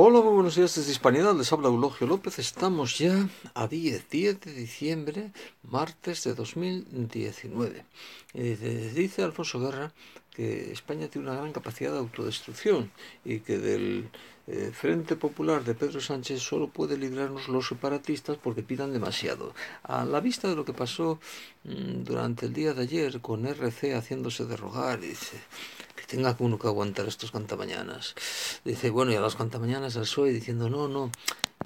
[0.00, 4.40] Hola, muy buenos días desde Hispanidad, les habla Eulogio López, estamos ya a 10, 10
[4.42, 5.32] de diciembre,
[5.64, 7.84] martes de 2019.
[8.34, 9.92] Eh, dice Alfonso Guerra
[10.30, 12.92] que España tiene una gran capacidad de autodestrucción
[13.24, 14.08] y que del
[14.46, 19.52] eh, Frente Popular de Pedro Sánchez solo puede librarnos los separatistas porque pidan demasiado.
[19.82, 21.18] A la vista de lo que pasó
[21.64, 25.38] mm, durante el día de ayer con RC haciéndose derrogar, dice
[26.08, 28.14] tenga uno que aguantar estos cantamañanas.
[28.64, 31.10] Dice, bueno, y a las cantamañanas al PSOE diciendo, no, no,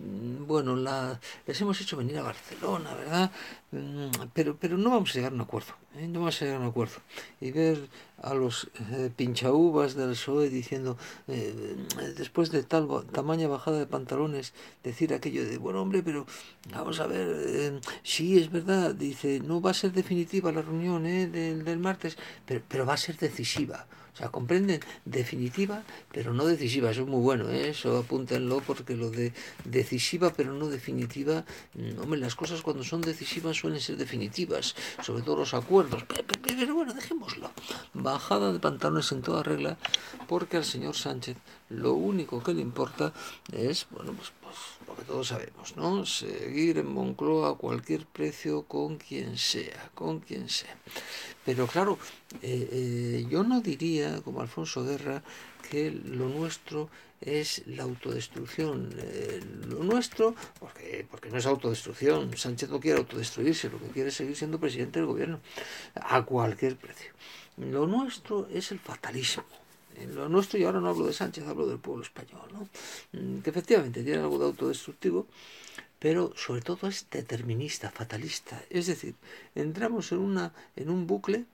[0.00, 3.30] mm, bueno, la, les hemos hecho venir a Barcelona, ¿verdad?
[3.70, 6.08] Mm, pero, pero no vamos a llegar a un acuerdo, ¿eh?
[6.08, 6.96] no vamos a llegar a un acuerdo.
[7.40, 7.88] Y ver
[8.20, 10.98] a los eh, del PSOE diciendo,
[11.28, 11.76] eh,
[12.16, 16.26] después de tal tamaña bajada de pantalones, decir aquello de, bueno, hombre, pero
[16.72, 21.64] vamos a ver, sí, es verdad, dice, no va a ser definitiva la reunión del,
[21.64, 23.86] del martes, pero, pero va a ser decisiva.
[24.14, 26.90] O sea, comprenden, definitiva, pero no decisiva.
[26.90, 27.70] Eso es muy bueno, ¿eh?
[27.70, 29.32] eso apúntenlo porque lo de
[29.64, 31.44] decisiva, pero no definitiva,
[31.74, 36.04] mm, hombre, las cosas cuando son decisivas suelen ser definitivas, sobre todo los acuerdos.
[36.06, 37.50] Pero, bueno, dejémoslo.
[37.94, 39.78] Bajada de pantalones en toda regla,
[40.28, 41.38] porque al señor Sánchez
[41.70, 43.14] lo único que le importa
[43.50, 44.56] es, bueno, pues, pues
[44.96, 46.04] que todos sabemos, ¿no?
[46.06, 50.76] Seguir en Moncloa a cualquier precio con quien sea, con quien sea.
[51.44, 51.98] Pero claro,
[52.42, 55.22] eh, eh, yo no diría, como Alfonso Guerra,
[55.70, 58.94] que lo nuestro es la autodestrucción.
[58.98, 64.08] Eh, lo nuestro, porque, porque no es autodestrucción, Sánchez no quiere autodestruirse, lo que quiere
[64.10, 65.40] es seguir siendo presidente del gobierno,
[65.94, 67.12] a cualquier precio.
[67.56, 69.44] Lo nuestro es el fatalismo.
[70.14, 72.68] Lo nuestro, y ahora no hablo de Sánchez, hablo del pueblo español, ¿no?
[73.12, 75.26] Mm, que efectivamente tiene algo de autodestructivo,
[75.98, 78.62] pero sobre todo es determinista, fatalista.
[78.70, 79.14] Es decir,
[79.54, 81.44] entramos en, una, en un bucle,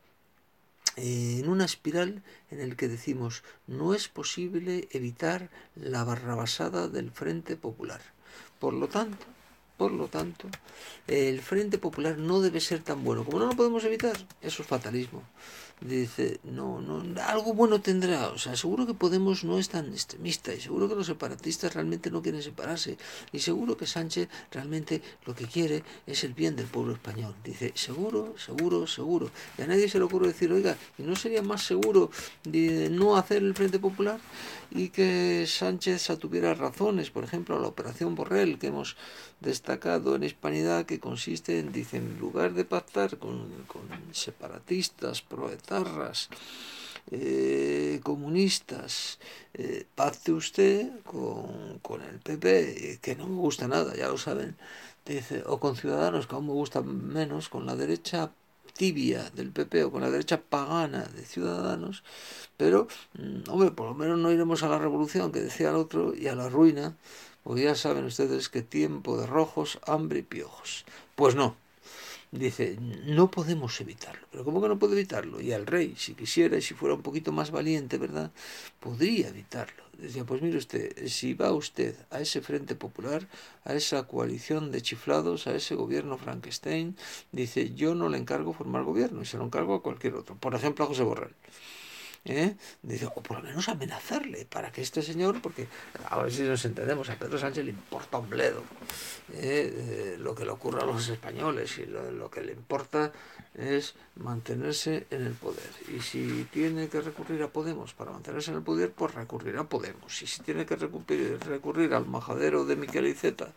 [0.97, 7.11] eh, en una espiral en el que decimos no es posible evitar la barrabasada del
[7.11, 8.01] Frente Popular.
[8.59, 9.27] Por lo tanto,
[9.77, 10.49] por lo tanto,
[11.07, 13.25] el Frente Popular no debe ser tan bueno.
[13.25, 15.23] Como no lo podemos evitar, eso es fatalismo
[15.81, 20.53] dice, no, no, algo bueno tendrá, o sea, seguro que Podemos no es tan extremista
[20.53, 22.99] y seguro que los separatistas realmente no quieren separarse
[23.33, 27.35] y seguro que Sánchez realmente lo que quiere es el bien del pueblo español.
[27.45, 29.31] Dice, seguro, seguro, seguro.
[29.57, 32.11] Y a nadie se le ocurre decir, oiga, ¿y no sería más seguro
[32.45, 34.19] de no hacer el Frente Popular
[34.71, 38.97] y que Sánchez tuviera razones, por ejemplo, la operación Borrell que hemos
[39.41, 45.23] destacado en Hispanidad que consiste en, dice, en lugar de pactar con, con separatistas,
[47.11, 49.19] eh, comunistas,
[49.55, 54.57] eh, pacte usted con, con, el PP, que no me gusta nada, ya lo saben,
[55.47, 58.31] o con Ciudadanos, que aún me gusta menos, con la derecha
[58.77, 62.05] tibia del PP o con la derecha pagana de Ciudadanos,
[62.57, 66.15] pero, mm, hombre, por lo menos no iremos a la revolución, que decía el otro,
[66.15, 66.97] y a la ruina,
[67.43, 70.85] porque ya saben ustedes que tiempo de rojos, hambre y piojos.
[71.17, 71.57] Pues no,
[72.31, 74.27] dice, no podemos evitarlo.
[74.31, 75.41] Pero ¿cómo que no puede evitarlo?
[75.41, 78.31] Y al rey, si quisiera y si fuera un poquito más valiente, ¿verdad?
[78.81, 79.85] Podría evitarlo.
[79.99, 83.27] Decía, pues mire usted, si va usted a ese Frente Popular,
[83.65, 86.97] a esa coalición de chiflados, a ese gobierno Frankenstein,
[87.33, 90.37] dice, yo no le encargo formar gobierno y se lo encargo a cualquier otro.
[90.37, 91.35] Por ejemplo, a José Borrell.
[92.31, 92.57] ¿Eh?
[92.83, 95.67] Dice, o por lo menos amenazarle para que este señor, porque
[96.09, 98.63] a ver si nos entendemos, a Pedro Sánchez le importa un bledo
[99.35, 100.15] ¿eh?
[100.15, 103.13] Eh, lo que le ocurra a los españoles y lo, que le importa
[103.55, 105.71] es mantenerse en el poder.
[105.95, 109.69] Y si tiene que recurrir a Podemos para mantenerse en el poder, pues recurrirá a
[109.69, 110.23] Podemos.
[110.23, 113.53] Y si tiene que recurrir, recurrir al majadero de Miquel Iceta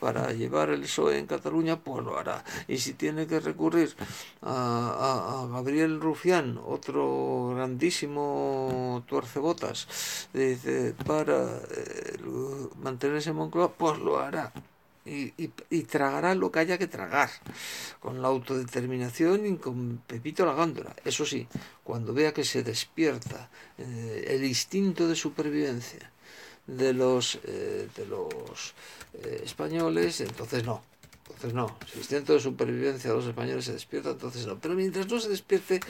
[0.00, 2.44] para llevar el PSOE en Cataluña, pues lo hará.
[2.68, 3.94] Y si tiene que recurrir
[4.42, 8.15] a, a Gabriel Rufián, otro grandísimo
[9.06, 12.18] tuercebotas dice, para eh,
[12.82, 14.52] mantenerse en Moncloa, pues lo hará.
[15.04, 15.32] Y,
[15.70, 17.30] y, tragará lo que haya que tragar,
[18.00, 20.96] con la autodeterminación y con Pepito la gándola.
[21.04, 21.46] Eso sí,
[21.84, 26.10] cuando vea que se despierta eh, el instinto de supervivencia
[26.66, 28.74] de los, eh, de los
[29.44, 30.82] españoles, entonces no,
[31.26, 34.58] entonces no, si el instinto de supervivencia de los españoles se despierta, entonces no.
[34.58, 35.80] Pero mientras no se despierte,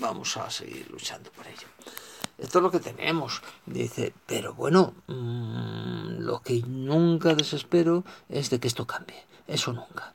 [0.00, 1.68] vamos a seguir luchando por ello.
[2.36, 3.42] Esto es lo que tenemos.
[3.66, 9.24] Dice, pero bueno, mm, lo que nunca desespero es de que esto cambie.
[9.46, 10.14] Eso nunca.